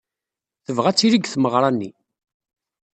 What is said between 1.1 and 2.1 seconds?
deg tmeɣra-nni.